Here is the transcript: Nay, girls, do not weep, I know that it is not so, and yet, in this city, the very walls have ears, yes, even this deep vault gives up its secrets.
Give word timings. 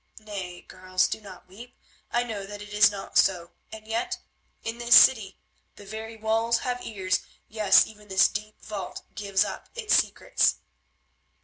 Nay, 0.17 0.61
girls, 0.63 1.07
do 1.07 1.21
not 1.21 1.47
weep, 1.47 1.77
I 2.09 2.23
know 2.23 2.43
that 2.47 2.59
it 2.59 2.69
is 2.73 2.89
not 2.89 3.19
so, 3.19 3.51
and 3.71 3.85
yet, 3.85 4.17
in 4.63 4.79
this 4.79 4.95
city, 4.95 5.37
the 5.75 5.85
very 5.85 6.17
walls 6.17 6.57
have 6.61 6.83
ears, 6.83 7.19
yes, 7.47 7.85
even 7.85 8.07
this 8.07 8.27
deep 8.27 8.59
vault 8.63 9.03
gives 9.13 9.45
up 9.45 9.69
its 9.75 9.95
secrets. 9.95 10.55